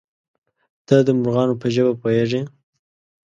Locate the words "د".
1.05-1.07